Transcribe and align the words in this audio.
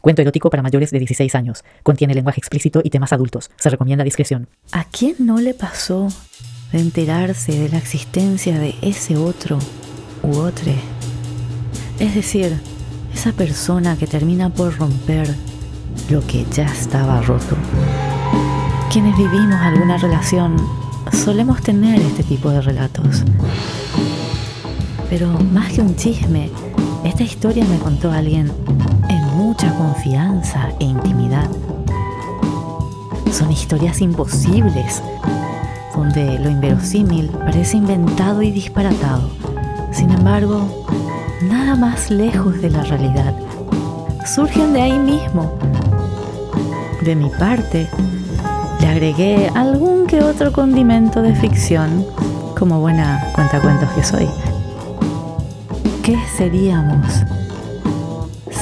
Cuento 0.00 0.22
erótico 0.22 0.48
para 0.48 0.62
mayores 0.62 0.90
de 0.90 0.98
16 0.98 1.34
años. 1.34 1.62
Contiene 1.82 2.14
lenguaje 2.14 2.38
explícito 2.38 2.80
y 2.82 2.90
temas 2.90 3.12
adultos. 3.12 3.50
Se 3.56 3.68
recomienda 3.68 4.02
discreción. 4.02 4.48
¿A 4.72 4.84
quién 4.84 5.16
no 5.18 5.38
le 5.38 5.52
pasó 5.52 6.08
de 6.72 6.80
enterarse 6.80 7.52
de 7.52 7.68
la 7.68 7.78
existencia 7.78 8.58
de 8.58 8.74
ese 8.80 9.16
otro 9.16 9.58
u 10.22 10.38
otro? 10.38 10.72
Es 11.98 12.14
decir, 12.14 12.58
esa 13.12 13.32
persona 13.32 13.98
que 13.98 14.06
termina 14.06 14.48
por 14.48 14.74
romper 14.78 15.28
lo 16.08 16.26
que 16.26 16.46
ya 16.50 16.64
estaba 16.64 17.20
roto. 17.20 17.56
Quienes 18.90 19.16
vivimos 19.18 19.60
alguna 19.60 19.98
relación 19.98 20.56
solemos 21.12 21.60
tener 21.60 22.00
este 22.00 22.22
tipo 22.22 22.48
de 22.50 22.62
relatos. 22.62 23.22
Pero 25.10 25.28
más 25.52 25.72
que 25.72 25.82
un 25.82 25.94
chisme, 25.96 26.50
esta 27.04 27.22
historia 27.22 27.64
me 27.66 27.78
contó 27.78 28.10
alguien 28.10 28.50
en 28.66 28.89
mucha 29.50 29.74
confianza 29.74 30.68
e 30.78 30.84
intimidad. 30.84 31.50
Son 33.32 33.50
historias 33.50 34.00
imposibles, 34.00 35.02
donde 35.92 36.38
lo 36.38 36.48
inverosímil 36.48 37.30
parece 37.30 37.78
inventado 37.78 38.42
y 38.42 38.52
disparatado. 38.52 39.28
Sin 39.90 40.12
embargo, 40.12 40.86
nada 41.42 41.74
más 41.74 42.12
lejos 42.12 42.62
de 42.62 42.70
la 42.70 42.84
realidad. 42.84 43.34
Surgen 44.24 44.72
de 44.72 44.82
ahí 44.82 44.98
mismo. 45.00 45.50
De 47.02 47.16
mi 47.16 47.28
parte, 47.30 47.88
le 48.80 48.86
agregué 48.86 49.50
algún 49.56 50.06
que 50.06 50.22
otro 50.22 50.52
condimento 50.52 51.22
de 51.22 51.34
ficción, 51.34 52.06
como 52.56 52.78
buena 52.78 53.32
cuentacuentos 53.34 53.90
que 53.96 54.04
soy. 54.04 54.28
¿Qué 56.04 56.16
seríamos 56.36 57.24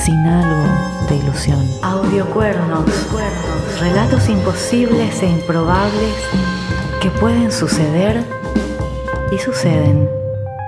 sin 0.09 0.27
algo 0.27 0.65
de 1.07 1.17
ilusión? 1.17 1.71
Audiocuernos, 1.83 2.87
relatos 3.79 4.27
imposibles 4.31 5.23
e 5.23 5.27
improbables 5.27 6.15
que 7.03 7.11
pueden 7.11 7.53
suceder 7.53 8.25
y 9.31 9.39
suceden. 9.39 10.09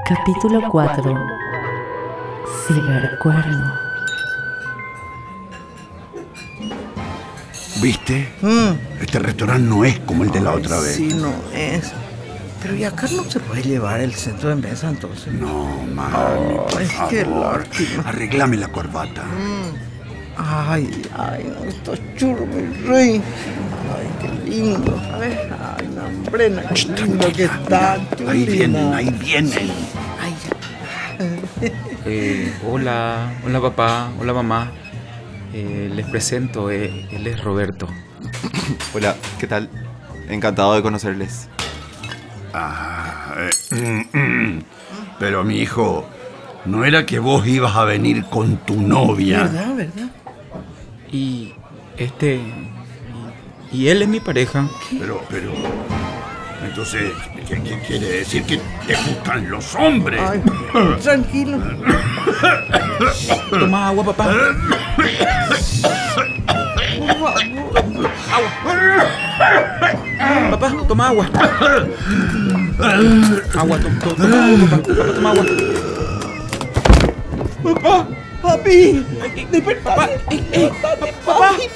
Capítulo 0.06 0.60
4. 0.70 1.14
Cibercuerno. 2.66 3.72
¿Viste? 7.80 8.28
Este 9.00 9.18
restaurante 9.20 9.62
no 9.62 9.86
es 9.86 9.98
como 10.00 10.24
el 10.24 10.30
de 10.32 10.40
la 10.40 10.52
otra 10.52 10.80
vez. 10.80 10.96
Sí, 10.96 11.14
no 11.14 11.32
es. 11.54 11.94
Pero 12.62 12.76
y 12.76 12.84
acá 12.84 13.06
no 13.16 13.24
se 13.24 13.40
puede 13.40 13.62
llevar 13.62 14.00
el 14.00 14.14
centro 14.14 14.50
de 14.50 14.56
mesa 14.56 14.90
entonces. 14.90 15.32
No, 15.32 15.82
mami, 15.94 16.56
por 16.56 16.78
Ay, 16.78 16.86
favor. 16.86 17.08
qué 17.10 17.24
lástima. 17.24 18.02
Arreglame 18.08 18.56
la 18.58 18.68
corbata. 18.68 19.24
Ay, 20.36 20.90
ay, 21.16 21.44
no, 21.54 21.64
estos 21.68 21.98
churros, 22.16 22.46
mi 22.48 22.86
rey. 22.86 23.20
Ay, 23.96 24.08
qué 24.20 24.50
lindo. 24.50 24.98
A 25.12 25.18
ver, 25.18 25.52
ay, 25.78 25.88
Nambrena, 25.94 26.62
qué 26.68 26.84
lindo 27.02 27.32
que 27.32 27.44
está. 27.44 27.94
Ahí 27.94 28.08
chulina. 28.16 28.44
vienen, 28.46 28.94
ahí 28.94 29.10
vienen. 29.10 29.70
Ay, 30.20 30.34
Eh, 32.06 32.50
hola, 32.66 33.30
hola 33.44 33.60
papá, 33.60 34.08
hola 34.18 34.32
mamá. 34.32 34.70
Eh, 35.52 35.90
les 35.94 36.06
presento, 36.06 36.70
eh, 36.70 37.06
él 37.12 37.26
es 37.26 37.42
Roberto. 37.44 37.86
Hola, 38.94 39.14
¿qué 39.38 39.46
tal? 39.46 39.68
Encantado 40.30 40.74
de 40.74 40.80
conocerles. 40.82 41.48
Ah, 42.52 43.34
eh, 43.36 44.06
mm, 44.12 44.18
mm. 44.18 44.62
Pero 45.18 45.44
mi 45.44 45.58
hijo, 45.58 46.08
¿no 46.64 46.84
era 46.84 47.06
que 47.06 47.18
vos 47.18 47.46
ibas 47.46 47.76
a 47.76 47.84
venir 47.84 48.24
con 48.24 48.56
tu 48.58 48.80
novia? 48.80 49.44
¿verdad, 49.44 49.74
verdad? 49.76 50.10
Y 51.12 51.54
este... 51.96 52.40
Y, 53.72 53.88
él 53.88 54.02
es 54.02 54.08
mi 54.08 54.18
pareja. 54.18 54.66
Pero, 54.98 55.22
pero. 55.30 55.52
Entonces, 56.66 57.12
¿qué, 57.48 57.62
qué 57.62 57.78
quiere 57.86 58.06
decir? 58.06 58.42
Que 58.42 58.60
te 58.84 58.96
gustan 58.96 59.48
los 59.48 59.76
hombres. 59.76 60.20
Ay, 60.20 60.42
tranquilo. 61.00 61.58
Toma 63.50 63.88
agua, 63.88 64.04
papá. 64.06 64.34
Papá, 70.50 70.68
toma 70.86 71.08
agua. 71.08 71.26
Agua, 73.56 73.78
to- 73.78 73.90
to- 74.00 74.14
toma 74.16 74.38
agua, 74.46 74.66
papá. 74.68 74.82
Papá, 74.82 75.12
toma 75.14 75.30
agua. 75.30 75.44
Papá, 77.62 78.06
papi, 78.42 79.06
despertate. 79.50 79.82
Papá, 79.84 80.08
ey, 80.30 80.48
ey, 80.52 80.70
Papi, 80.82 81.10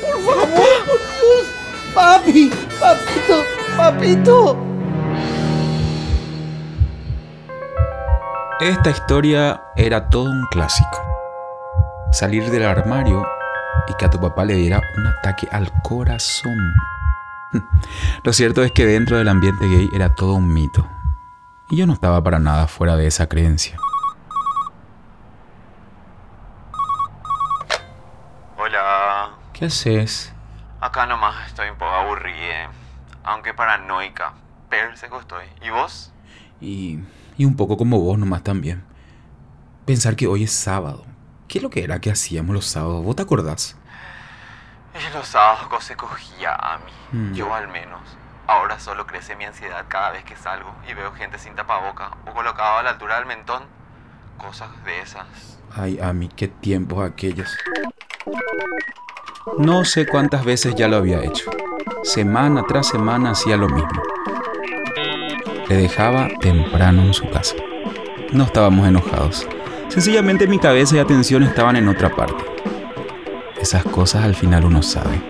por 0.00 0.16
favor, 0.24 0.46
por 0.86 0.98
Dios. 1.14 1.46
Papi, 1.94 2.50
papito, 2.80 3.36
papito. 3.76 4.56
Esta 8.60 8.90
historia 8.90 9.60
era 9.76 10.08
todo 10.08 10.24
un 10.30 10.44
clásico. 10.50 11.00
Salir 12.12 12.50
del 12.50 12.64
armario 12.64 13.24
y 13.88 13.94
que 13.94 14.04
a 14.06 14.10
tu 14.10 14.20
papá 14.20 14.44
le 14.44 14.54
diera 14.54 14.80
un 14.96 15.06
ataque 15.06 15.48
al 15.50 15.70
corazón. 15.82 16.56
Lo 18.24 18.32
cierto 18.32 18.62
es 18.62 18.72
que 18.72 18.86
dentro 18.86 19.16
del 19.18 19.28
ambiente 19.28 19.66
gay 19.66 19.88
era 19.94 20.14
todo 20.14 20.34
un 20.34 20.52
mito. 20.52 20.88
Y 21.70 21.76
yo 21.76 21.86
no 21.86 21.92
estaba 21.92 22.22
para 22.22 22.38
nada 22.38 22.66
fuera 22.66 22.96
de 22.96 23.06
esa 23.06 23.28
creencia. 23.28 23.78
Hola. 28.56 29.30
¿Qué 29.52 29.66
haces? 29.66 30.32
Acá 30.80 31.06
nomás 31.06 31.46
estoy 31.46 31.70
un 31.70 31.78
poco 31.78 31.92
aburrida. 31.92 32.70
Aunque 33.24 33.54
paranoica. 33.54 34.34
Perseco 34.68 35.20
estoy. 35.20 35.44
¿Y 35.62 35.70
vos? 35.70 36.12
Y, 36.60 37.00
y 37.36 37.44
un 37.44 37.56
poco 37.56 37.76
como 37.76 38.00
vos 38.00 38.18
nomás 38.18 38.42
también. 38.42 38.84
Pensar 39.86 40.16
que 40.16 40.26
hoy 40.26 40.44
es 40.44 40.52
sábado. 40.52 41.04
¿Qué 41.48 41.58
es 41.58 41.62
lo 41.62 41.70
que 41.70 41.84
era 41.84 42.00
que 42.00 42.10
hacíamos 42.10 42.54
los 42.54 42.66
sábados? 42.66 43.04
¿Vos 43.04 43.16
te 43.16 43.22
acordás? 43.22 43.76
Y 44.94 45.12
los 45.12 45.26
sábados 45.26 45.84
se 45.84 45.96
cogía 45.96 46.54
a 46.54 46.78
mí. 46.78 46.92
Mm. 47.12 47.34
Yo 47.34 47.52
al 47.52 47.68
menos. 47.68 48.00
Ahora 48.46 48.78
solo 48.78 49.06
crece 49.06 49.36
mi 49.36 49.44
ansiedad 49.44 49.84
cada 49.88 50.10
vez 50.10 50.24
que 50.24 50.36
salgo 50.36 50.74
y 50.88 50.94
veo 50.94 51.12
gente 51.12 51.38
sin 51.38 51.54
tapaboca 51.54 52.10
o 52.26 52.32
colocado 52.32 52.78
a 52.78 52.82
la 52.82 52.90
altura 52.90 53.16
del 53.16 53.26
mentón. 53.26 53.62
Cosas 54.38 54.68
de 54.84 55.00
esas. 55.00 55.58
Ay, 55.74 55.98
Ami, 56.00 56.28
qué 56.28 56.48
tiempos 56.48 57.02
aquellos. 57.02 57.56
No 59.58 59.84
sé 59.84 60.06
cuántas 60.06 60.44
veces 60.44 60.74
ya 60.74 60.88
lo 60.88 60.96
había 60.96 61.22
hecho. 61.22 61.50
Semana 62.02 62.62
tras 62.68 62.88
semana 62.88 63.30
hacía 63.30 63.56
lo 63.56 63.68
mismo. 63.68 64.02
Le 65.68 65.76
dejaba 65.76 66.28
temprano 66.40 67.02
en 67.02 67.14
su 67.14 67.28
casa. 67.30 67.56
No 68.32 68.44
estábamos 68.44 68.86
enojados. 68.86 69.48
Sencillamente 69.88 70.46
mi 70.46 70.58
cabeza 70.58 70.96
y 70.96 70.98
atención 70.98 71.42
estaban 71.42 71.76
en 71.76 71.88
otra 71.88 72.10
parte. 72.10 72.53
Esas 73.64 73.82
cosas 73.84 74.24
al 74.24 74.34
final 74.34 74.66
uno 74.66 74.82
sabe. 74.82 75.22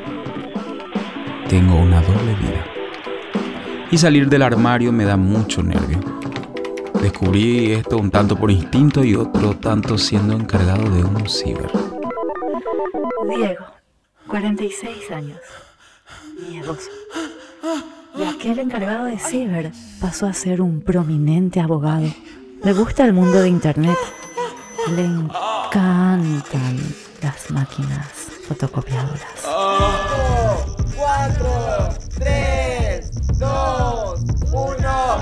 Tengo 1.48 1.76
una 1.76 2.02
doble 2.02 2.34
vida. 2.34 2.66
Y 3.92 3.96
salir 3.96 4.28
del 4.28 4.42
armario 4.42 4.90
me 4.90 5.04
da 5.04 5.16
mucho 5.16 5.62
nervio. 5.62 6.00
Descubrí 7.00 7.70
esto 7.70 7.96
un 7.96 8.10
tanto 8.10 8.36
por 8.36 8.50
instinto 8.50 9.04
y 9.04 9.14
otro 9.14 9.54
tanto 9.54 9.96
siendo 9.96 10.34
encargado 10.34 10.90
de 10.90 11.04
un 11.04 11.28
ciber. 11.28 11.70
Diego, 13.28 13.66
46 14.26 15.12
años. 15.12 15.38
Miedoso. 16.48 16.90
De 18.16 18.26
aquel 18.26 18.58
encargado 18.58 19.04
de 19.04 19.20
ciber 19.20 19.70
pasó 20.00 20.26
a 20.26 20.32
ser 20.32 20.60
un 20.60 20.80
prominente 20.80 21.60
abogado. 21.60 22.08
Le 22.64 22.72
gusta 22.72 23.04
el 23.04 23.12
mundo 23.12 23.40
de 23.40 23.48
Internet. 23.48 23.98
Le 24.90 25.04
encantan 25.04 26.76
las 27.22 27.48
máquinas 27.52 28.23
fotocopiadoras. 28.44 29.20
Cuatro, 30.96 31.88
tres, 32.18 33.10
dos, 33.38 34.20
uno. 34.52 35.18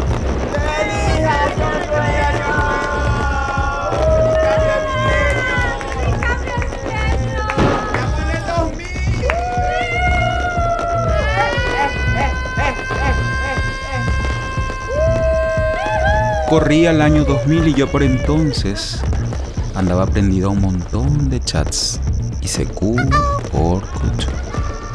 ¡Feliz 0.52 1.12
Corría 16.48 16.90
el 16.90 17.00
año 17.00 17.24
2000 17.24 17.68
y 17.68 17.74
yo 17.74 17.90
por 17.90 18.02
entonces 18.02 19.00
andaba 19.74 20.04
prendido 20.06 20.48
a 20.48 20.52
un 20.52 20.60
montón 20.60 21.30
de 21.30 21.40
chats. 21.40 21.98
ICQ, 22.42 22.98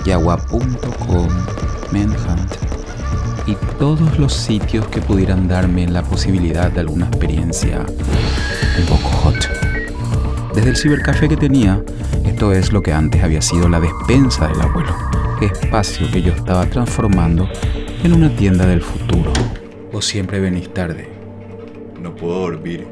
Yahua.com, 0.05 1.27
Manhunt 1.91 2.55
y 3.47 3.55
todos 3.79 4.19
los 4.19 4.33
sitios 4.33 4.87
que 4.87 5.01
pudieran 5.01 5.47
darme 5.47 5.87
la 5.87 6.03
posibilidad 6.03 6.69
de 6.71 6.81
alguna 6.81 7.07
experiencia 7.07 7.85
un 8.79 8.85
poco 8.85 9.09
hot. 9.09 9.49
Desde 10.53 10.69
el 10.69 10.77
cibercafé 10.77 11.29
que 11.29 11.37
tenía, 11.37 11.83
Esto 12.25 12.51
es 12.51 12.71
lo 12.71 12.83
que 12.83 12.93
antes 12.93 13.23
había 13.23 13.41
sido 13.41 13.67
la 13.67 13.79
despensa 13.79 14.47
del 14.47 14.61
abuelo, 14.61 14.93
espacio 15.41 16.05
que 16.11 16.21
yo 16.21 16.33
estaba 16.33 16.67
transformando 16.67 17.49
en 18.03 18.13
una 18.13 18.29
tienda 18.35 18.67
del 18.67 18.83
futuro. 18.83 19.33
Vos 19.91 20.05
siempre 20.05 20.39
venís 20.39 20.71
tarde. 20.71 21.09
No 21.99 22.15
puedo 22.15 22.41
dormir. 22.41 22.85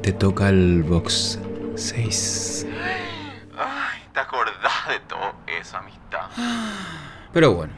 Te 0.00 0.12
toca 0.12 0.48
el 0.48 0.82
box 0.82 1.38
6. 1.74 2.66
Ay, 3.58 4.02
¿te 4.12 4.20
acordás 4.20 4.88
de 4.88 5.00
todo 5.00 5.34
eso, 5.46 5.76
amistad? 5.76 6.26
Pero 7.32 7.54
bueno, 7.54 7.72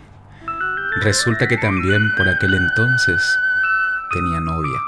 resulta 1.02 1.46
que 1.46 1.56
también 1.58 2.14
por 2.17 2.29
aquel 2.29 2.55
entonces 2.55 3.38
tenía 4.12 4.41
novia. 4.41 4.79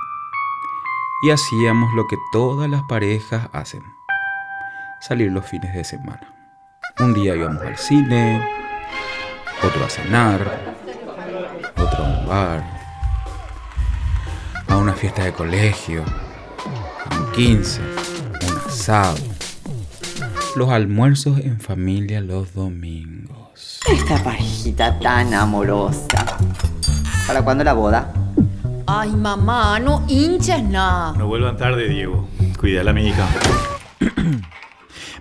Y 1.23 1.31
hacíamos 1.31 1.93
lo 1.95 2.07
que 2.07 2.17
todas 2.33 2.69
las 2.69 2.83
parejas 2.85 3.49
hacen. 3.53 3.83
Salir 5.01 5.33
los 5.33 5.47
fines 5.47 5.75
de 5.75 5.85
semana. 5.85 6.33
Un 6.99 7.15
día 7.15 7.37
íbamos 7.37 7.63
al 7.63 7.77
cine, 7.77 8.47
otro 9.63 9.85
a 9.85 9.89
cenar, 9.89 10.75
otro 11.77 12.05
a 12.05 12.09
un 12.09 12.27
bar, 12.27 12.65
a 14.69 14.77
una 14.77 14.95
fiesta 14.95 15.25
de 15.25 15.33
colegio, 15.33 16.05
a 17.11 17.15
un 17.17 17.33
15, 17.33 17.83
Los 20.55 20.71
almuerzos 20.71 21.41
en 21.41 21.59
familia 21.59 22.21
los 22.21 22.55
domingos. 22.55 23.81
Esta 23.91 24.23
parejita 24.23 24.97
tan 25.01 25.35
amorosa. 25.35 26.39
¿Para 27.27 27.43
cuándo 27.43 27.65
la 27.65 27.73
boda? 27.73 28.13
Ay, 28.87 29.11
mamá, 29.11 29.81
no 29.81 30.05
hinches 30.07 30.63
nada. 30.63 31.15
No 31.19 31.27
vuelvan 31.27 31.57
tarde, 31.57 31.89
Diego. 31.89 32.29
Cuídala, 32.61 32.93
mi 32.93 33.09
hija. 33.09 33.27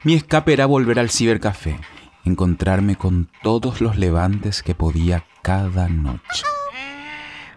Mi 0.03 0.13
escape 0.13 0.53
era 0.53 0.67
volver 0.67 0.99
al 0.99 1.09
cibercafé, 1.09 1.79
encontrarme 2.23 2.97
con 2.97 3.31
todos 3.41 3.81
los 3.81 3.97
levantes 3.97 4.61
que 4.61 4.75
podía 4.75 5.25
cada 5.41 5.89
noche. 5.89 6.43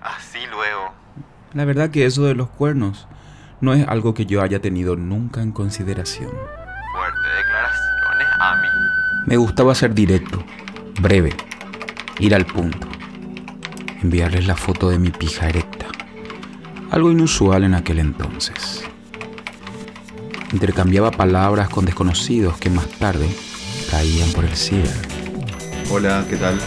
Así 0.00 0.38
luego. 0.50 0.94
La 1.52 1.66
verdad 1.66 1.90
que 1.90 2.06
eso 2.06 2.24
de 2.24 2.34
los 2.34 2.48
cuernos 2.48 3.08
no 3.60 3.74
es 3.74 3.86
algo 3.88 4.14
que 4.14 4.26
yo 4.26 4.42
haya 4.42 4.60
tenido 4.60 4.96
nunca 4.96 5.42
en 5.42 5.52
consideración. 5.52 6.30
Fuerte 6.30 7.28
declaraciones, 7.36 8.28
Ami. 8.40 8.68
Me 9.26 9.36
gustaba 9.36 9.74
ser 9.74 9.94
directo, 9.94 10.42
breve, 11.00 11.34
ir 12.18 12.34
al 12.34 12.46
punto, 12.46 12.86
enviarles 14.02 14.46
la 14.46 14.56
foto 14.56 14.88
de 14.90 14.98
mi 14.98 15.10
pija 15.10 15.48
erecta, 15.48 15.86
algo 16.90 17.10
inusual 17.10 17.64
en 17.64 17.74
aquel 17.74 17.98
entonces. 17.98 18.84
Intercambiaba 20.52 21.10
palabras 21.10 21.68
con 21.68 21.84
desconocidos 21.84 22.56
que 22.58 22.70
más 22.70 22.88
tarde 22.98 23.28
caían 23.90 24.30
por 24.32 24.44
el 24.44 24.56
ciber. 24.56 24.94
Hola, 25.90 26.24
¿qué 26.28 26.36
tal? 26.36 26.58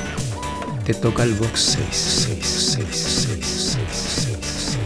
Te 0.85 0.93
toca 0.93 1.23
el 1.23 1.33
box 1.33 1.77
6, 1.79 1.87
6, 1.91 2.45
6, 2.45 2.87
6, 2.91 3.87
6, 3.87 4.37
6. 4.37 4.77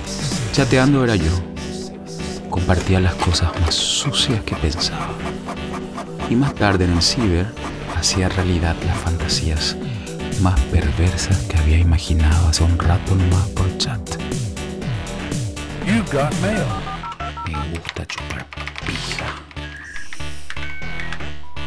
Chateando 0.53 1.03
era 1.03 1.15
yo. 1.15 1.54
Compartía 2.55 3.01
las 3.01 3.15
cosas 3.15 3.51
más 3.59 3.75
sucias 3.75 4.41
que 4.43 4.55
pensaba. 4.55 5.09
Y 6.29 6.37
más 6.37 6.55
tarde 6.55 6.85
en 6.85 6.93
el 6.93 7.01
ciber 7.01 7.47
hacía 7.97 8.29
realidad 8.29 8.77
las 8.85 8.97
fantasías 8.97 9.75
más 10.41 10.57
perversas 10.71 11.37
que 11.49 11.57
había 11.57 11.77
imaginado 11.77 12.47
hace 12.47 12.63
un 12.63 12.79
rato 12.79 13.13
nomás 13.13 13.49
por 13.49 13.77
chat. 13.77 13.99
Me 15.85 17.77
gusta 17.77 18.05
chupar 18.05 18.47
pija. 18.85 19.35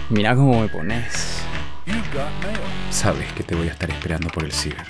Mira 0.08 0.34
cómo 0.34 0.62
me 0.62 0.68
pones. 0.68 1.42
Sabes 2.90 3.30
que 3.34 3.42
te 3.42 3.54
voy 3.54 3.68
a 3.68 3.72
estar 3.72 3.90
esperando 3.90 4.30
por 4.30 4.42
el 4.42 4.52
ciber. 4.52 4.86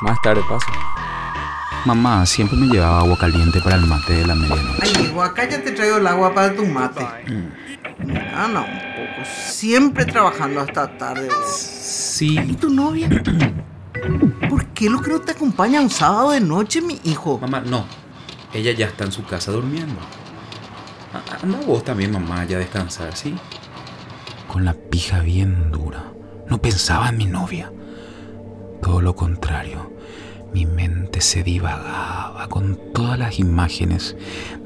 Más 0.00 0.22
tarde 0.22 0.42
paso. 0.48 0.68
Mamá 1.86 2.26
siempre 2.26 2.56
me 2.58 2.66
llevaba 2.66 3.00
agua 3.00 3.16
caliente 3.16 3.60
para 3.60 3.76
el 3.76 3.86
mate 3.86 4.12
de 4.12 4.26
la 4.26 4.34
medianoche. 4.34 4.82
Ay, 4.82 4.92
Diego, 4.98 5.22
acá 5.22 5.48
ya 5.48 5.62
te 5.62 5.70
traigo 5.72 5.96
el 5.96 6.06
agua 6.06 6.34
para 6.34 6.54
tu 6.54 6.66
mate. 6.66 7.06
Ana, 8.34 8.60
un 8.60 8.78
poco. 8.94 9.28
Siempre 9.48 10.04
trabajando 10.04 10.60
hasta 10.60 10.98
tarde. 10.98 11.28
Sí, 11.50 12.38
¿Y 12.38 12.54
tu 12.54 12.70
novia? 12.70 13.08
¿Por 14.50 14.66
qué 14.66 14.90
lo 14.90 15.00
que 15.00 15.10
no 15.10 15.20
te 15.20 15.32
acompaña 15.32 15.80
un 15.80 15.90
sábado 15.90 16.30
de 16.30 16.40
noche, 16.40 16.80
mi 16.82 17.00
hijo? 17.04 17.38
Mamá, 17.38 17.60
no. 17.60 17.86
Ella 18.52 18.72
ya 18.72 18.86
está 18.86 19.04
en 19.04 19.12
su 19.12 19.24
casa 19.24 19.52
durmiendo. 19.52 20.00
Anda 21.42 21.60
vos 21.66 21.82
también, 21.82 22.12
mamá, 22.12 22.44
ya 22.44 22.56
a 22.56 22.60
descansar, 22.60 23.16
¿sí? 23.16 23.34
Con 24.48 24.64
la 24.64 24.74
pija 24.74 25.20
bien 25.20 25.70
dura. 25.70 26.04
No 26.48 26.60
pensaba 26.60 27.08
en 27.08 27.16
mi 27.16 27.26
novia. 27.26 27.72
Todo 28.82 29.00
lo 29.00 29.14
contrario. 29.14 29.92
Mi 30.52 30.66
mente 30.66 31.20
se 31.20 31.42
divagaba 31.44 32.48
con 32.48 32.78
todas 32.92 33.18
las 33.18 33.38
imágenes 33.38 34.16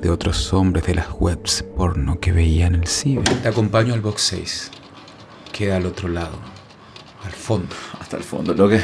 de 0.00 0.10
otros 0.10 0.52
hombres 0.54 0.86
de 0.86 0.94
las 0.94 1.08
webs 1.18 1.62
porno 1.76 2.18
que 2.20 2.32
veía 2.32 2.66
en 2.66 2.76
el 2.76 2.86
ciber. 2.86 3.24
Te 3.42 3.48
acompaño 3.48 3.92
al 3.92 4.00
box 4.00 4.22
6. 4.22 4.70
Queda 5.52 5.76
al 5.76 5.86
otro 5.86 6.08
lado. 6.08 6.38
Al 7.24 7.32
fondo. 7.32 7.74
Hasta 8.00 8.16
el 8.16 8.24
fondo, 8.24 8.54
lo 8.54 8.68
que. 8.68 8.82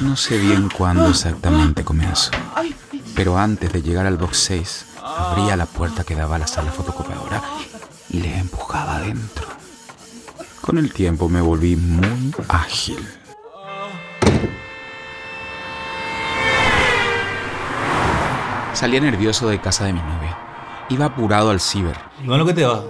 No 0.00 0.16
sé 0.16 0.38
bien 0.38 0.68
cuándo 0.70 1.08
exactamente 1.08 1.84
comenzó. 1.84 2.30
Pero 3.14 3.38
antes 3.38 3.72
de 3.72 3.82
llegar 3.82 4.06
al 4.06 4.16
box 4.16 4.38
6, 4.38 4.86
abría 5.02 5.56
la 5.56 5.66
puerta 5.66 6.02
que 6.04 6.14
daba 6.14 6.36
a 6.36 6.40
la 6.40 6.46
sala 6.46 6.72
fotocopiadora 6.72 7.42
y 8.10 8.20
les 8.20 8.38
empujaba 8.38 8.96
adentro. 8.96 9.53
Con 10.64 10.78
el 10.78 10.92
tiempo 10.92 11.28
me 11.28 11.40
volví 11.40 11.76
muy 11.76 12.32
ágil. 12.48 12.98
Salía 18.72 19.00
nervioso 19.00 19.48
de 19.48 19.60
casa 19.60 19.84
de 19.86 19.92
mi 19.92 20.00
novia. 20.00 20.36
Iba 20.90 21.06
apurado 21.06 21.50
al 21.50 21.60
ciber. 21.60 21.96
No 22.24 22.36
lo 22.36 22.44
que 22.44 22.52
te 22.52 22.64
va. 22.66 22.84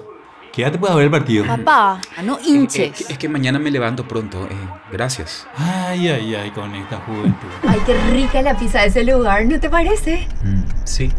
Quédate 0.52 0.78
para 0.78 0.94
ver 0.94 1.04
el 1.06 1.10
partido. 1.10 1.44
Papá, 1.46 2.00
no 2.22 2.38
Es 2.38 2.46
hinches. 2.46 3.10
es 3.10 3.18
que 3.18 3.28
mañana 3.28 3.58
me 3.58 3.70
levanto 3.70 4.06
pronto. 4.06 4.44
eh, 4.46 4.54
gracias. 4.90 5.46
Ay, 5.56 6.08
ay, 6.08 6.34
ay, 6.34 6.50
con 6.52 6.74
esta 6.74 6.98
juventud. 6.98 7.48
Ay, 7.66 7.80
qué 7.84 7.94
rica 8.12 8.40
la 8.40 8.56
pizza 8.56 8.80
de 8.80 8.86
ese 8.86 9.04
lugar, 9.04 9.44
¿no 9.46 9.58
te 9.60 9.68
parece? 9.68 10.26
Mm, 10.44 10.62
sí. 10.84 11.12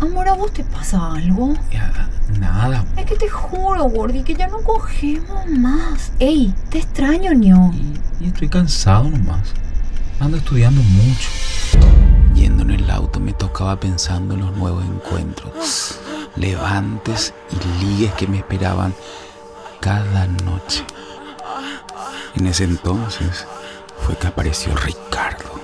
Amor, 0.00 0.28
¿a 0.28 0.34
vos 0.34 0.52
te 0.52 0.62
pasa 0.62 1.12
algo? 1.12 1.54
Ya, 1.72 2.08
nada. 2.38 2.84
Es 2.96 3.04
que 3.04 3.16
te 3.16 3.28
juro, 3.28 3.84
Gordi, 3.84 4.22
que 4.22 4.34
ya 4.34 4.46
no 4.46 4.58
cogemos 4.58 5.46
más. 5.46 6.12
Ey, 6.20 6.54
te 6.70 6.78
extraño, 6.78 7.32
ño. 7.32 7.72
Y, 7.74 8.24
y 8.24 8.28
estoy 8.28 8.48
cansado 8.48 9.10
nomás. 9.10 9.52
Ando 10.20 10.36
estudiando 10.36 10.80
mucho. 10.82 11.28
Yendo 12.34 12.62
en 12.62 12.70
el 12.70 12.90
auto 12.90 13.18
me 13.18 13.32
tocaba 13.32 13.80
pensando 13.80 14.34
en 14.34 14.40
los 14.40 14.56
nuevos 14.56 14.84
encuentros, 14.84 15.98
levantes 16.36 17.34
y 17.50 17.84
ligues 17.84 18.12
que 18.12 18.28
me 18.28 18.38
esperaban 18.38 18.94
cada 19.80 20.26
noche. 20.26 20.84
En 22.36 22.46
ese 22.46 22.64
entonces 22.64 23.46
fue 23.98 24.16
que 24.16 24.28
apareció 24.28 24.76
Ricardo. 24.76 25.57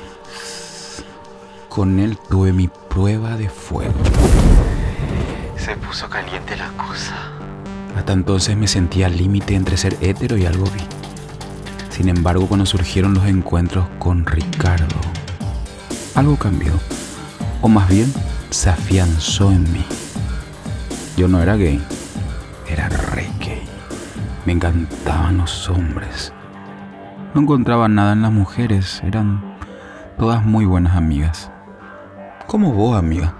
Con 1.75 1.99
él 1.99 2.17
tuve 2.31 2.53
mi 2.53 2.69
prueba 2.69 3.37
de 3.37 3.49
fuego. 3.49 3.95
Se 5.57 5.77
puso 5.77 6.09
caliente 6.09 6.57
la 6.57 6.69
cosa. 6.69 7.33
Hasta 7.97 8.13
entonces 8.13 8.57
me 8.57 8.69
sentía 8.69 9.07
al 9.07 9.17
límite 9.17 9.57
entre 9.57 9.77
ser 9.77 9.97
hétero 10.01 10.37
y 10.37 10.47
algo 10.47 10.67
bi. 10.67 10.81
Sin 11.91 12.09
embargo, 12.09 12.47
cuando 12.47 12.65
surgieron 12.65 13.15
los 13.15 13.27
encuentros 13.27 13.89
con 13.99 14.25
Ricardo, 14.25 14.95
algo 16.15 16.37
cambió. 16.37 16.75
O 17.61 17.69
más 17.69 17.89
bien, 17.89 18.15
se 18.51 18.71
afianzó 18.71 19.51
en 19.51 19.65
mí. 19.73 19.85
Yo 21.17 21.27
no 21.27 21.43
era 21.43 21.57
gay, 21.57 21.85
era 22.69 22.89
re 22.89 23.29
gay. 23.41 23.65
Me 24.47 24.53
encantaban 24.53 25.39
los 25.39 25.69
hombres. 25.69 26.33
No 27.35 27.41
encontraba 27.41 27.89
nada 27.89 28.13
en 28.13 28.23
las 28.23 28.31
mujeres, 28.31 29.03
eran 29.05 29.43
todas 30.17 30.45
muy 30.45 30.67
buenas 30.67 30.95
amigas. 30.95 31.51
Como 32.47 32.73
vos, 32.73 32.97
amiga. 32.97 33.33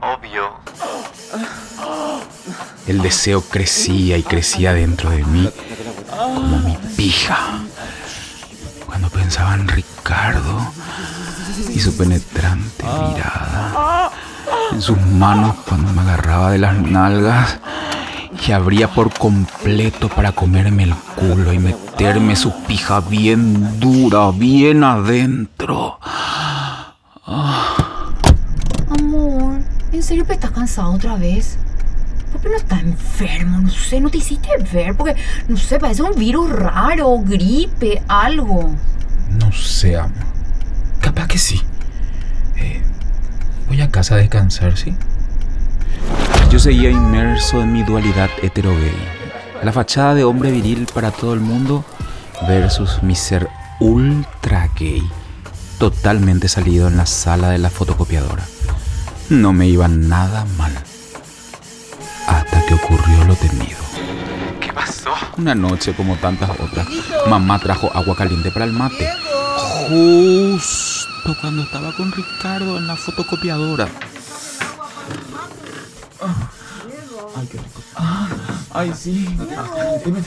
Obvio. 0.00 0.58
El 2.86 3.02
deseo 3.02 3.42
crecía 3.42 4.16
y 4.16 4.22
crecía 4.22 4.72
dentro 4.72 5.10
de 5.10 5.24
mí 5.24 5.48
como 6.16 6.58
mi 6.58 6.76
pija. 6.96 7.60
Cuando 8.86 9.08
pensaba 9.10 9.54
en 9.54 9.68
Ricardo 9.68 10.72
y 11.72 11.78
su 11.78 11.96
penetrante 11.96 12.84
mirada, 12.84 14.10
en 14.72 14.82
sus 14.82 15.00
manos 15.00 15.56
cuando 15.66 15.92
me 15.92 16.00
agarraba 16.02 16.50
de 16.50 16.58
las 16.58 16.74
nalgas 16.76 17.58
y 18.46 18.52
abría 18.52 18.88
por 18.88 19.12
completo 19.12 20.08
para 20.08 20.32
comerme 20.32 20.84
el 20.84 20.94
culo 20.94 21.52
y 21.52 21.58
meterme 21.58 22.36
su 22.36 22.52
pija 22.64 23.00
bien 23.00 23.78
dura, 23.78 24.30
bien 24.30 24.84
adentro. 24.84 25.98
Ah. 27.26 27.77
¿En 29.98 30.04
serio 30.04 30.24
que 30.24 30.34
estás 30.34 30.52
cansado 30.52 30.92
otra 30.92 31.16
vez? 31.16 31.58
Papi 32.32 32.48
no 32.48 32.56
está 32.56 32.78
enfermo, 32.78 33.58
no 33.58 33.68
sé, 33.68 34.00
no 34.00 34.08
te 34.10 34.18
hiciste 34.18 34.48
ver, 34.72 34.96
porque, 34.96 35.16
no 35.48 35.56
sé, 35.56 35.80
parece 35.80 36.04
un 36.04 36.16
virus 36.16 36.50
raro, 36.50 37.18
gripe, 37.18 38.00
algo. 38.06 38.76
No 39.40 39.50
sé, 39.50 39.96
amo. 39.96 40.14
Capaz 41.00 41.26
que 41.26 41.38
sí. 41.38 41.60
Eh, 42.58 42.80
voy 43.66 43.80
a 43.80 43.90
casa 43.90 44.14
a 44.14 44.18
descansar, 44.18 44.76
¿sí? 44.76 44.94
Yo 46.48 46.60
seguía 46.60 46.90
inmerso 46.90 47.60
en 47.60 47.72
mi 47.72 47.82
dualidad 47.82 48.30
hetero-gay. 48.40 48.94
La 49.64 49.72
fachada 49.72 50.14
de 50.14 50.22
hombre 50.22 50.52
viril 50.52 50.86
para 50.94 51.10
todo 51.10 51.34
el 51.34 51.40
mundo 51.40 51.84
versus 52.46 53.02
mi 53.02 53.16
ser 53.16 53.48
ultra 53.80 54.70
gay. 54.78 55.02
Totalmente 55.80 56.46
salido 56.46 56.86
en 56.86 56.96
la 56.96 57.06
sala 57.06 57.50
de 57.50 57.58
la 57.58 57.68
fotocopiadora. 57.68 58.44
No 59.30 59.52
me 59.52 59.68
iba 59.68 59.88
nada 59.88 60.46
mal. 60.56 60.72
Hasta 62.26 62.64
que 62.66 62.74
ocurrió 62.74 63.24
lo 63.24 63.36
temido. 63.36 63.78
¿Qué 64.58 64.72
pasó? 64.72 65.10
Una 65.36 65.54
noche 65.54 65.94
como 65.94 66.16
tantas 66.16 66.48
otras, 66.58 66.86
mamá 67.28 67.58
trajo 67.58 67.90
agua 67.94 68.16
caliente 68.16 68.50
para 68.50 68.64
el 68.64 68.72
mate. 68.72 69.08
Justo 69.88 71.36
cuando 71.40 71.62
estaba 71.62 71.94
con 71.94 72.10
Ricardo 72.10 72.78
en 72.78 72.86
la 72.86 72.96
fotocopiadora. 72.96 73.88
Ay, 77.36 77.46
qué 77.52 77.58
rico. 77.58 77.82
Ah, 77.96 78.28
ay, 78.72 78.92
sí. 78.98 79.28
Ah, 79.56 79.66
dime, 80.04 80.22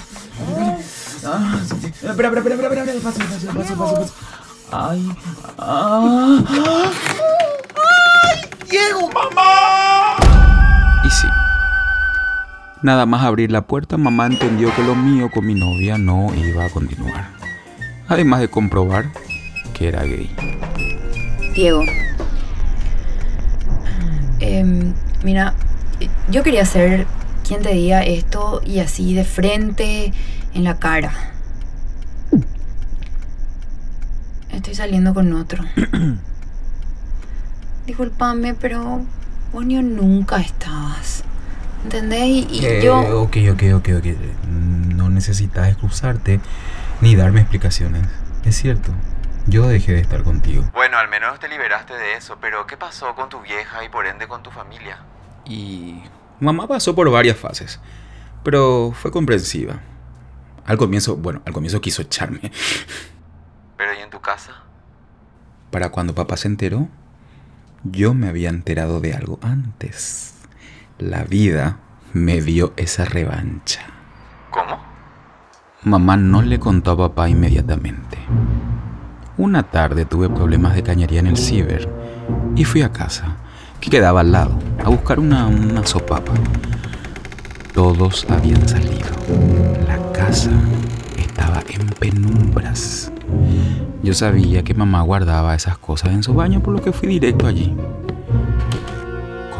dime. 0.47 0.77
Ah, 1.25 1.59
sí, 1.67 1.75
sí. 1.81 1.87
Espera, 1.87 2.29
espera, 2.29 2.39
espera, 2.39 2.55
espera, 2.55 2.83
espera. 2.83 3.01
Paso, 3.01 3.19
paso, 3.19 3.47
paso, 3.47 3.75
paso, 3.75 3.95
paso. 3.95 4.13
Ay. 4.71 5.11
Ah. 5.57 7.17
Nada 12.83 13.05
más 13.05 13.23
abrir 13.23 13.51
la 13.51 13.61
puerta, 13.67 13.95
mamá 13.97 14.25
entendió 14.25 14.73
que 14.75 14.81
lo 14.81 14.95
mío 14.95 15.29
con 15.31 15.45
mi 15.45 15.53
novia 15.53 15.99
no 15.99 16.33
iba 16.33 16.65
a 16.65 16.69
continuar. 16.69 17.29
Además 18.07 18.39
de 18.39 18.49
comprobar 18.49 19.05
que 19.75 19.87
era 19.87 20.03
gay. 20.03 20.33
Diego. 21.53 21.83
Em, 24.39 24.93
mira, 25.23 25.53
yo 26.31 26.41
quería 26.41 26.65
ser 26.65 27.05
quien 27.47 27.61
te 27.61 27.71
diga 27.73 28.01
esto 28.01 28.61
y 28.65 28.79
así 28.79 29.13
de 29.13 29.25
frente, 29.25 30.11
en 30.55 30.63
la 30.63 30.79
cara. 30.79 31.13
Estoy 34.49 34.73
saliendo 34.73 35.13
con 35.13 35.31
otro. 35.33 35.63
Disculpame, 37.85 38.55
pero 38.55 39.01
vos 39.53 39.65
ni 39.65 39.75
nunca 39.81 40.37
estabas. 40.37 41.20
¿Entendés? 41.83 42.27
Y, 42.27 42.47
y 42.51 42.65
Eh, 42.65 42.81
yo... 42.83 43.21
Ok, 43.21 43.37
ok, 43.51 43.63
ok, 43.75 43.89
ok. 43.97 44.05
No 44.47 45.09
necesitas 45.09 45.67
excusarte 45.67 46.39
ni 47.01 47.15
darme 47.15 47.41
explicaciones. 47.41 48.07
Es 48.45 48.55
cierto, 48.57 48.91
yo 49.47 49.67
dejé 49.67 49.93
de 49.93 50.01
estar 50.01 50.23
contigo. 50.23 50.63
Bueno, 50.73 50.97
al 50.97 51.09
menos 51.09 51.39
te 51.39 51.47
liberaste 51.47 51.93
de 51.93 52.15
eso, 52.15 52.37
pero 52.39 52.65
¿qué 52.67 52.77
pasó 52.77 53.15
con 53.15 53.29
tu 53.29 53.41
vieja 53.41 53.83
y 53.83 53.89
por 53.89 54.05
ende 54.05 54.27
con 54.27 54.43
tu 54.43 54.51
familia? 54.51 54.99
Y 55.45 56.01
mamá 56.39 56.67
pasó 56.67 56.93
por 56.95 57.09
varias 57.09 57.37
fases, 57.37 57.79
pero 58.43 58.93
fue 58.95 59.11
comprensiva. 59.11 59.79
Al 60.65 60.77
comienzo, 60.77 61.17
bueno, 61.17 61.41
al 61.45 61.53
comienzo 61.53 61.81
quiso 61.81 62.03
echarme. 62.03 62.51
¿Pero 63.77 63.93
y 63.93 64.01
en 64.01 64.09
tu 64.11 64.21
casa? 64.21 64.63
Para 65.71 65.89
cuando 65.89 66.13
papá 66.13 66.37
se 66.37 66.47
enteró, 66.47 66.87
yo 67.83 68.13
me 68.13 68.27
había 68.27 68.49
enterado 68.49 68.99
de 68.99 69.13
algo 69.13 69.39
antes. 69.41 70.35
La 71.01 71.23
vida 71.23 71.79
me 72.13 72.41
dio 72.41 72.73
esa 72.77 73.05
revancha. 73.05 73.81
¿Cómo? 74.51 74.77
Mamá 75.81 76.15
no 76.15 76.43
le 76.43 76.59
contó 76.59 76.91
a 76.91 76.97
papá 76.97 77.27
inmediatamente. 77.27 78.19
Una 79.35 79.63
tarde 79.63 80.05
tuve 80.05 80.29
problemas 80.29 80.75
de 80.75 80.83
cañería 80.83 81.19
en 81.19 81.25
el 81.25 81.37
ciber 81.37 81.89
y 82.55 82.65
fui 82.65 82.83
a 82.83 82.91
casa, 82.91 83.37
que 83.79 83.89
quedaba 83.89 84.21
al 84.21 84.31
lado, 84.31 84.59
a 84.85 84.89
buscar 84.89 85.19
una, 85.19 85.47
una 85.47 85.83
sopapa. 85.87 86.33
Todos 87.73 88.27
habían 88.29 88.69
salido. 88.69 89.09
La 89.87 89.97
casa 90.11 90.51
estaba 91.17 91.63
en 91.67 91.87
penumbras. 91.99 93.11
Yo 94.03 94.13
sabía 94.13 94.61
que 94.61 94.75
mamá 94.75 95.01
guardaba 95.01 95.55
esas 95.55 95.79
cosas 95.79 96.11
en 96.11 96.21
su 96.21 96.35
baño, 96.35 96.61
por 96.61 96.75
lo 96.75 96.81
que 96.83 96.91
fui 96.91 97.09
directo 97.09 97.47
allí. 97.47 97.75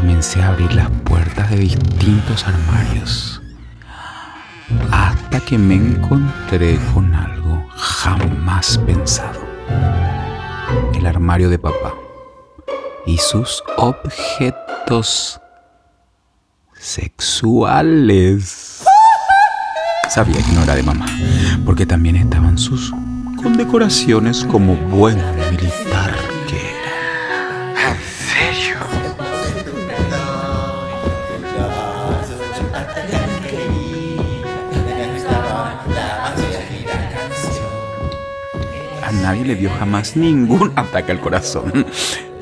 Comencé 0.01 0.41
a 0.41 0.47
abrir 0.47 0.73
las 0.73 0.89
puertas 1.05 1.51
de 1.51 1.57
distintos 1.57 2.47
armarios 2.47 3.39
hasta 4.91 5.39
que 5.41 5.59
me 5.59 5.75
encontré 5.75 6.79
con 6.91 7.13
algo 7.13 7.63
jamás 7.75 8.79
pensado. 8.79 9.39
El 10.95 11.05
armario 11.05 11.51
de 11.51 11.59
papá 11.59 11.93
y 13.05 13.19
sus 13.19 13.61
objetos 13.77 15.39
sexuales. 16.73 17.63
Sabía 20.09 20.41
que 20.41 20.51
no 20.53 20.63
era 20.63 20.73
de 20.73 20.81
mamá, 20.81 21.05
porque 21.63 21.85
también 21.85 22.15
estaban 22.15 22.57
sus 22.57 22.91
condecoraciones 23.39 24.45
como 24.45 24.75
buen 24.75 25.21
militar 25.51 26.30
nadie 39.31 39.45
le 39.45 39.55
dio 39.55 39.69
jamás 39.79 40.17
ningún 40.17 40.73
ataque 40.75 41.13
al 41.13 41.21
corazón. 41.21 41.85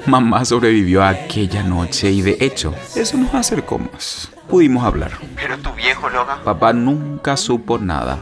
Mamá 0.08 0.44
sobrevivió 0.44 1.04
a 1.04 1.10
aquella 1.10 1.62
noche 1.62 2.10
y 2.10 2.22
de 2.22 2.38
hecho, 2.40 2.74
eso 2.96 3.16
nos 3.18 3.34
acercó 3.36 3.78
más. 3.78 4.32
Pudimos 4.50 4.84
hablar. 4.84 5.12
¿Pero 5.36 5.60
tu 5.60 5.72
viejo, 5.74 6.10
Loga? 6.10 6.44
Papá 6.44 6.74
nunca 6.74 7.38
supo 7.38 7.78
nada. 7.78 8.18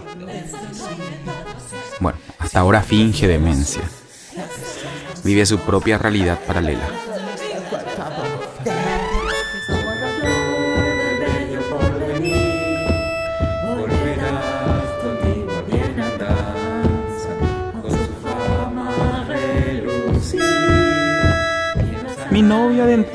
Bueno, 2.02 2.18
hasta 2.40 2.60
ahora 2.60 2.82
finge 2.82 3.26
demencia. 3.28 3.84
Vive 5.24 5.46
su 5.46 5.60
propia 5.60 5.98
realidad 5.98 6.38
paralela. 6.46 6.90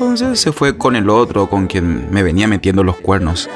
Entonces 0.03 0.39
se 0.39 0.51
fue 0.51 0.77
con 0.77 0.95
el 0.95 1.09
otro 1.09 1.49
con 1.49 1.67
quien 1.67 2.11
me 2.11 2.23
venía 2.23 2.47
metiendo 2.47 2.83
los 2.83 2.97
cuernos. 2.97 3.49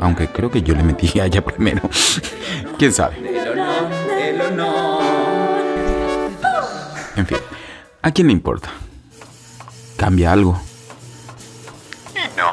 Aunque 0.00 0.28
creo 0.28 0.50
que 0.50 0.62
yo 0.62 0.74
le 0.74 0.82
metí 0.82 1.20
a 1.20 1.26
ella 1.26 1.44
primero. 1.44 1.82
¿Quién 2.78 2.92
sabe? 2.92 3.16
En 7.16 7.26
fin, 7.26 7.38
¿a 8.02 8.10
quién 8.10 8.26
le 8.26 8.32
importa? 8.32 8.70
¿Cambia 9.96 10.32
algo? 10.32 10.60
No. 12.36 12.52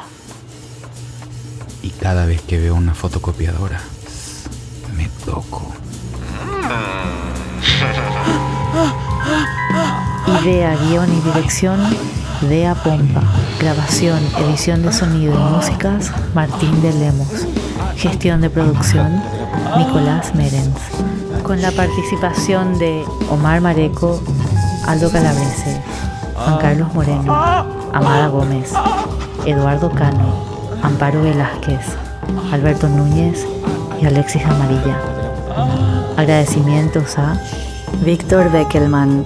Y 1.82 1.90
cada 1.90 2.26
vez 2.26 2.42
que 2.44 2.60
veo 2.60 2.76
una 2.76 2.94
fotocopiadora, 2.94 3.82
me 4.96 5.10
toco. 5.26 5.81
Idea, 10.40 10.76
guion 10.88 11.12
y 11.12 11.20
dirección, 11.22 11.80
Dea 12.50 12.74
Pompa. 12.74 13.22
Grabación, 13.60 14.20
edición 14.40 14.82
de 14.82 14.92
sonido 14.92 15.34
y 15.36 15.54
músicas, 15.56 16.12
Martín 16.34 16.82
de 16.82 16.94
Lemos. 16.94 17.46
Gestión 17.96 18.42
de 18.42 18.50
producción, 18.50 19.22
Nicolás 19.78 20.34
Merens. 20.34 20.80
Con 21.44 21.62
la 21.62 21.72
participación 21.72 22.80
de 22.80 23.04
Omar 23.30 23.62
Mareco, 23.62 24.22
Aldo 24.88 25.12
Calabrese, 25.12 25.82
Juan 26.36 26.58
Carlos 26.60 26.94
Moreno, 26.94 27.34
Amada 27.94 28.28
Gómez, 28.30 28.72
Eduardo 29.46 29.92
Cano, 29.92 30.34
Amparo 30.82 31.22
Velázquez, 31.22 31.86
Alberto 32.52 32.88
Núñez 32.88 33.46
y 34.02 34.06
Alexis 34.06 34.46
Amarilla. 34.46 34.98
Agradecimientos 36.18 37.18
a 37.18 37.38
Víctor 38.04 38.52
Beckelman, 38.52 39.26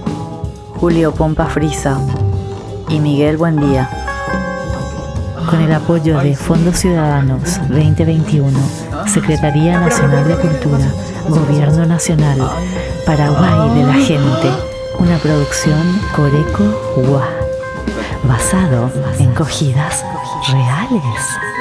Julio 0.78 1.12
Pompa 1.12 1.46
Frisa 1.46 1.98
y 2.90 3.00
Miguel 3.00 3.38
Buendía. 3.38 3.88
Con 5.48 5.60
el 5.60 5.72
apoyo 5.72 6.18
de 6.18 6.36
Fondos 6.36 6.76
Ciudadanos 6.76 7.58
2021, 7.68 8.58
Secretaría 9.06 9.80
Nacional 9.80 10.28
de 10.28 10.36
Cultura, 10.36 10.86
Gobierno 11.28 11.86
Nacional, 11.86 12.38
Paraguay 13.06 13.78
de 13.78 13.86
la 13.86 13.94
Gente, 13.94 14.50
Una 14.98 15.16
producción 15.18 16.00
Coreco 16.14 16.64
Gua, 16.96 17.26
basado 18.24 18.90
en 19.18 19.32
cogidas 19.32 20.04
reales. 20.52 21.55